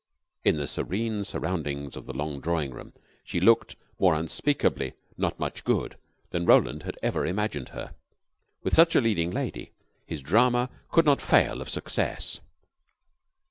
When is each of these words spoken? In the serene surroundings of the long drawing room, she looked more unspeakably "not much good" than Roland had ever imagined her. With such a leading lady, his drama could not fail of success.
In 0.43 0.57
the 0.57 0.65
serene 0.65 1.23
surroundings 1.23 1.95
of 1.95 2.07
the 2.07 2.13
long 2.13 2.39
drawing 2.39 2.71
room, 2.71 2.93
she 3.23 3.39
looked 3.39 3.75
more 3.99 4.15
unspeakably 4.15 4.93
"not 5.15 5.39
much 5.39 5.63
good" 5.63 5.95
than 6.31 6.47
Roland 6.47 6.81
had 6.81 6.97
ever 7.03 7.23
imagined 7.23 7.69
her. 7.69 7.93
With 8.63 8.73
such 8.73 8.95
a 8.95 9.01
leading 9.01 9.29
lady, 9.29 9.73
his 10.07 10.23
drama 10.23 10.71
could 10.89 11.05
not 11.05 11.21
fail 11.21 11.61
of 11.61 11.69
success. 11.69 12.39